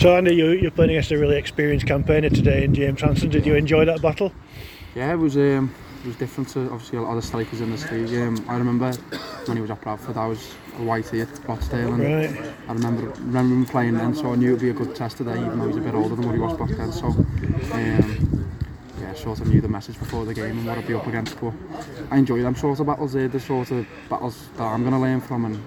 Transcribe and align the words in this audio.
So 0.00 0.16
Andy, 0.16 0.34
you, 0.34 0.52
you're 0.52 0.70
playing 0.70 0.92
against 0.92 1.10
a 1.10 1.18
really 1.18 1.36
experienced 1.36 1.86
campaigner 1.86 2.30
today 2.30 2.64
in 2.64 2.74
James 2.74 3.02
Hanson. 3.02 3.28
Did 3.28 3.44
you 3.44 3.54
enjoy 3.54 3.84
that 3.84 4.00
battle? 4.00 4.32
Yeah, 4.94 5.12
it 5.12 5.16
was 5.16 5.36
um, 5.36 5.74
it 6.02 6.06
was 6.06 6.16
different 6.16 6.48
to 6.54 6.70
obviously 6.70 6.96
a 6.96 7.02
lot 7.02 7.10
of 7.10 7.16
the 7.16 7.22
strikers 7.22 7.60
in 7.60 7.70
the 7.70 7.76
league. 7.92 8.22
Um, 8.22 8.42
I 8.48 8.56
remember 8.56 8.94
when 9.44 9.58
he 9.58 9.60
was 9.60 9.70
at 9.70 9.82
Bradford, 9.82 10.16
I 10.16 10.26
was 10.26 10.54
a 10.76 10.80
whitey 10.80 11.20
at 11.20 11.46
Rochdale, 11.46 11.92
and 11.92 12.02
Right. 12.02 12.54
I 12.66 12.72
remember 12.72 13.08
remember 13.10 13.54
him 13.54 13.66
playing 13.66 13.98
then, 13.98 14.14
so 14.14 14.32
I 14.32 14.36
knew 14.36 14.54
it'd 14.54 14.62
be 14.62 14.70
a 14.70 14.72
good 14.72 14.96
test 14.96 15.18
today, 15.18 15.36
even 15.36 15.58
though 15.58 15.68
he 15.68 15.74
was 15.74 15.76
a 15.76 15.80
bit 15.80 15.94
older 15.94 16.14
than 16.14 16.24
what 16.24 16.34
he 16.34 16.40
was 16.40 16.56
back 16.56 16.70
then. 16.78 16.92
So 16.92 17.08
um, 17.08 18.48
yeah, 19.02 19.12
sort 19.12 19.38
of 19.38 19.48
knew 19.48 19.60
the 19.60 19.68
message 19.68 19.98
before 19.98 20.24
the 20.24 20.32
game 20.32 20.56
and 20.60 20.66
what 20.66 20.78
I'd 20.78 20.86
be 20.86 20.94
up 20.94 21.06
against. 21.08 21.38
But 21.38 21.52
I 22.10 22.16
enjoy 22.16 22.40
them 22.40 22.56
sort 22.56 22.80
of 22.80 22.86
battles. 22.86 23.12
They're 23.12 23.28
the 23.28 23.38
sort 23.38 23.70
of 23.70 23.86
battles 24.08 24.48
that 24.56 24.62
I'm 24.62 24.80
going 24.80 24.94
to 24.94 24.98
learn 24.98 25.20
from 25.20 25.44
and 25.44 25.62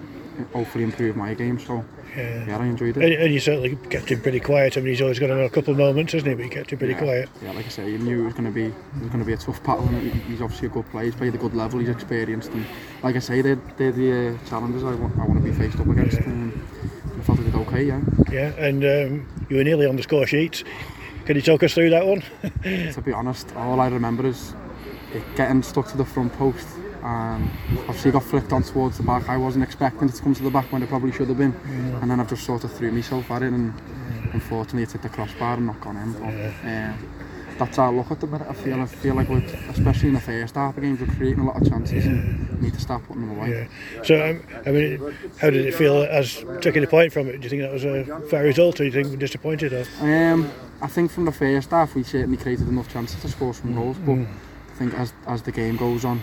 hopefully 0.52 0.84
improve 0.84 1.16
my 1.16 1.34
game. 1.34 1.58
So 1.58 1.84
Yeah. 2.16 2.44
yeah, 2.46 2.58
I 2.58 2.66
enjoyed 2.66 2.96
it. 2.96 3.02
And, 3.04 3.12
and 3.12 3.32
you 3.34 3.40
certainly 3.40 3.76
kept 3.90 4.10
him 4.10 4.20
pretty 4.20 4.40
quiet. 4.40 4.76
I 4.76 4.80
mean, 4.80 4.90
he's 4.90 5.00
always 5.02 5.18
got 5.18 5.30
a 5.30 5.48
couple 5.50 5.72
of 5.72 5.78
moments, 5.78 6.12
hasn't 6.12 6.28
he? 6.28 6.34
But 6.34 6.44
you 6.44 6.50
kept 6.50 6.70
him 6.72 6.78
pretty 6.78 6.94
yeah, 6.94 7.00
quiet. 7.00 7.28
Yeah, 7.42 7.52
like 7.52 7.66
I 7.66 7.68
say, 7.68 7.90
you 7.90 7.98
knew 7.98 8.22
it 8.22 8.24
was 8.26 8.34
going 8.34 8.44
to 8.46 8.50
be 8.50 8.66
it 8.66 8.74
was 9.00 9.08
going 9.08 9.18
to 9.20 9.24
be 9.24 9.32
a 9.32 9.36
tough 9.36 9.62
battle. 9.64 9.86
And 9.88 10.10
he- 10.10 10.20
he's 10.20 10.40
obviously 10.40 10.66
a 10.68 10.70
good 10.70 10.88
player. 10.90 11.04
He's 11.06 11.14
played 11.16 11.34
a 11.34 11.38
good 11.38 11.54
level. 11.54 11.80
He's 11.80 11.88
experienced, 11.88 12.50
and 12.52 12.64
like 13.02 13.16
I 13.16 13.20
say, 13.20 13.40
they're, 13.42 13.58
they're 13.76 13.92
the 13.92 14.38
uh, 14.40 14.48
challenges 14.48 14.84
I 14.84 14.94
want, 14.94 15.14
I 15.18 15.24
want 15.26 15.42
to 15.44 15.50
be 15.50 15.52
faced 15.52 15.78
up 15.80 15.86
against. 15.88 16.18
Um, 16.20 16.52
I 17.18 17.22
felt 17.22 17.40
I 17.40 17.42
did 17.42 17.54
okay. 17.54 17.82
Yeah. 17.84 18.00
Yeah, 18.30 18.52
and 18.58 18.84
um, 18.84 19.28
you 19.48 19.56
were 19.56 19.64
nearly 19.64 19.86
on 19.86 19.96
the 19.96 20.02
score 20.02 20.26
sheet. 20.26 20.62
Can 21.26 21.36
you 21.36 21.42
talk 21.42 21.62
us 21.62 21.72
through 21.74 21.90
that 21.90 22.06
one? 22.06 22.22
to 22.92 23.00
be 23.02 23.12
honest, 23.12 23.54
all 23.56 23.80
I 23.80 23.88
remember 23.88 24.26
is 24.26 24.54
getting 25.36 25.62
stuck 25.62 25.88
to 25.88 25.96
the 25.96 26.04
front 26.04 26.32
post 26.34 26.66
Um, 27.04 27.50
obviously 27.80 28.12
got 28.12 28.22
flicked 28.22 28.50
on 28.52 28.62
towards 28.62 28.96
the 28.96 29.02
back. 29.02 29.28
I 29.28 29.36
wasn't 29.36 29.62
expecting 29.62 30.08
it 30.08 30.14
to 30.14 30.22
come 30.22 30.34
to 30.34 30.42
the 30.42 30.50
back 30.50 30.72
when 30.72 30.82
it 30.82 30.88
probably 30.88 31.12
should 31.12 31.28
have 31.28 31.36
been. 31.36 31.52
Yeah. 31.52 32.00
And 32.00 32.10
then 32.10 32.18
I've 32.18 32.28
just 32.30 32.44
sort 32.44 32.64
of 32.64 32.72
threw 32.72 32.90
myself 32.90 33.30
at 33.30 33.42
it 33.42 33.52
and 33.52 33.74
yeah. 33.74 34.30
unfortunately 34.32 34.84
it 34.84 34.92
hit 34.92 35.02
the 35.02 35.10
crossbar 35.10 35.54
and 35.54 35.66
not 35.66 35.80
gone 35.82 35.98
in. 35.98 36.12
But 36.14 36.32
yeah. 36.32 36.96
um, 36.98 37.10
that's 37.58 37.78
our 37.78 37.92
look 37.92 38.10
at 38.10 38.20
the 38.20 38.26
minute. 38.26 38.48
I 38.48 38.54
feel 38.54 38.80
I 38.80 38.86
feel 38.86 39.14
like 39.14 39.28
we're, 39.28 39.44
especially 39.68 40.08
in 40.08 40.14
the 40.14 40.20
first 40.20 40.54
half 40.54 40.78
of 40.78 40.82
games, 40.82 40.98
we're 40.98 41.14
creating 41.14 41.40
a 41.40 41.46
lot 41.46 41.60
of 41.60 41.68
chances 41.68 42.06
yeah. 42.06 42.12
and 42.12 42.62
need 42.62 42.72
to 42.72 42.80
start 42.80 43.04
putting 43.06 43.28
them 43.28 43.38
away. 43.38 43.50
Yeah. 43.50 44.02
So, 44.02 44.30
um, 44.30 44.42
I 44.64 44.70
mean, 44.70 45.14
how 45.38 45.50
did 45.50 45.66
it 45.66 45.74
feel 45.74 46.04
as 46.04 46.42
taking 46.62 46.84
a 46.84 46.86
point 46.86 47.12
from 47.12 47.28
it? 47.28 47.38
Do 47.38 47.44
you 47.44 47.50
think 47.50 47.62
that 47.62 47.72
was 47.72 47.84
a 47.84 48.20
fair 48.30 48.44
result, 48.44 48.76
or 48.76 48.78
do 48.78 48.84
you 48.84 48.92
think 48.92 49.08
we're 49.08 49.16
disappointed? 49.16 49.74
Or? 49.74 49.84
Um, 50.00 50.50
I 50.80 50.86
think 50.86 51.10
from 51.10 51.26
the 51.26 51.32
first 51.32 51.70
half, 51.70 51.94
we 51.94 52.02
certainly 52.02 52.38
created 52.38 52.66
enough 52.66 52.90
chances 52.90 53.20
to 53.20 53.28
score 53.28 53.52
some 53.52 53.74
goals, 53.74 53.98
but. 53.98 54.12
Mm. 54.12 54.26
I 54.74 54.76
think 54.76 54.94
as, 54.94 55.12
as 55.28 55.42
the 55.42 55.52
game 55.52 55.76
goes 55.76 56.04
on, 56.04 56.20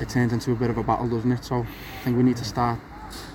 it 0.00 0.08
turns 0.08 0.32
into 0.32 0.52
a 0.52 0.54
bit 0.54 0.70
of 0.70 0.78
a 0.78 0.82
battle, 0.82 1.06
doesn't 1.06 1.30
it? 1.30 1.44
So 1.44 1.56
I 1.60 2.04
think 2.04 2.16
we 2.16 2.22
need 2.22 2.38
to 2.38 2.44
start 2.44 2.78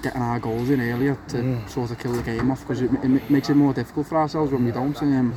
getting 0.02 0.22
our 0.22 0.40
goals 0.40 0.72
in 0.72 0.82
earlier 0.82 1.16
to 1.28 1.38
mm. 1.38 1.70
sort 1.70 1.92
of 1.92 2.00
kill 2.00 2.14
the 2.14 2.24
game 2.24 2.50
off 2.50 2.62
because 2.62 2.82
it, 2.82 2.92
it 3.04 3.30
makes 3.30 3.50
it 3.50 3.54
more 3.54 3.74
difficult 3.74 4.08
for 4.08 4.18
ourselves 4.18 4.52
when 4.52 4.66
we 4.66 4.72
don't. 4.72 5.00
Um, 5.04 5.36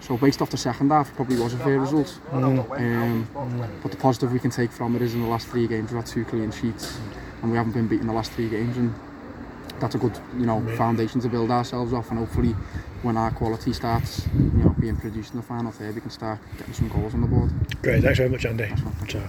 so 0.00 0.16
based 0.16 0.40
off 0.40 0.48
the 0.48 0.56
second 0.56 0.88
half, 0.88 1.14
probably 1.14 1.38
was 1.38 1.52
a 1.52 1.58
fair 1.58 1.78
result. 1.78 2.18
Mm. 2.30 2.70
Um, 2.78 3.28
mm. 3.34 3.68
But 3.82 3.90
the 3.90 3.98
positive 3.98 4.32
we 4.32 4.38
can 4.38 4.50
take 4.50 4.72
from 4.72 4.96
it 4.96 5.02
is 5.02 5.12
in 5.12 5.20
the 5.20 5.28
last 5.28 5.48
three 5.48 5.66
games 5.66 5.90
we've 5.90 6.02
had 6.02 6.06
two 6.06 6.24
clean 6.24 6.50
sheets 6.50 6.98
and 7.42 7.50
we 7.50 7.58
haven't 7.58 7.72
been 7.72 7.88
beaten 7.88 8.06
the 8.06 8.14
last 8.14 8.32
three 8.32 8.48
games 8.48 8.78
and 8.78 8.94
that's 9.80 9.94
a 9.94 9.98
good 9.98 10.18
you 10.38 10.46
know 10.46 10.60
foundation 10.76 11.20
to 11.20 11.28
build 11.28 11.50
ourselves 11.50 11.92
off 11.92 12.10
and 12.10 12.18
hopefully 12.18 12.54
when 13.02 13.16
our 13.16 13.30
quality 13.30 13.72
starts 13.72 14.26
you 14.34 14.62
know 14.62 14.74
being 14.80 14.96
produced 14.96 15.32
in 15.32 15.40
the 15.40 15.46
final 15.46 15.70
third 15.70 15.94
we 15.94 16.00
can 16.00 16.10
start 16.10 16.38
getting 16.58 16.74
some 16.74 16.88
goals 16.88 17.14
on 17.14 17.20
the 17.20 17.26
board. 17.26 17.50
Great, 17.82 18.02
thanks 18.02 18.18
very 18.18 18.30
much, 18.30 18.44
Andy. 18.44 18.64
That's 18.64 18.82
one. 18.82 19.06
Ciao. 19.06 19.26